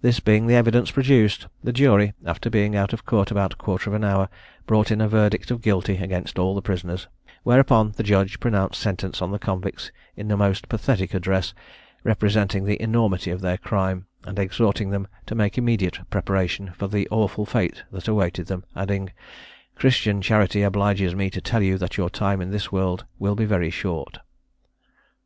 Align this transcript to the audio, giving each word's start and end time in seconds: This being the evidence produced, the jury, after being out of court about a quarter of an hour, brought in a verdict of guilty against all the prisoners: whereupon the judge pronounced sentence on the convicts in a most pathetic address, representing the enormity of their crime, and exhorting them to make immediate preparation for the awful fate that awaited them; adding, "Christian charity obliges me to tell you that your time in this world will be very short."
This 0.00 0.20
being 0.20 0.46
the 0.46 0.54
evidence 0.54 0.90
produced, 0.90 1.46
the 1.62 1.70
jury, 1.70 2.14
after 2.24 2.48
being 2.48 2.74
out 2.74 2.94
of 2.94 3.04
court 3.04 3.30
about 3.30 3.52
a 3.52 3.56
quarter 3.56 3.90
of 3.90 3.94
an 3.94 4.02
hour, 4.04 4.30
brought 4.64 4.90
in 4.90 5.02
a 5.02 5.06
verdict 5.06 5.50
of 5.50 5.60
guilty 5.60 5.98
against 5.98 6.38
all 6.38 6.54
the 6.54 6.62
prisoners: 6.62 7.08
whereupon 7.42 7.92
the 7.92 8.02
judge 8.02 8.40
pronounced 8.40 8.80
sentence 8.80 9.20
on 9.20 9.32
the 9.32 9.38
convicts 9.38 9.92
in 10.16 10.30
a 10.30 10.36
most 10.38 10.70
pathetic 10.70 11.12
address, 11.12 11.52
representing 12.04 12.64
the 12.64 12.80
enormity 12.82 13.30
of 13.30 13.42
their 13.42 13.58
crime, 13.58 14.06
and 14.24 14.38
exhorting 14.38 14.88
them 14.88 15.06
to 15.26 15.34
make 15.34 15.58
immediate 15.58 16.08
preparation 16.08 16.72
for 16.72 16.88
the 16.88 17.06
awful 17.10 17.44
fate 17.44 17.82
that 17.92 18.08
awaited 18.08 18.46
them; 18.46 18.64
adding, 18.74 19.10
"Christian 19.76 20.22
charity 20.22 20.62
obliges 20.62 21.14
me 21.14 21.28
to 21.28 21.42
tell 21.42 21.60
you 21.62 21.76
that 21.76 21.98
your 21.98 22.08
time 22.08 22.40
in 22.40 22.50
this 22.50 22.72
world 22.72 23.04
will 23.18 23.34
be 23.34 23.44
very 23.44 23.68
short." 23.68 24.20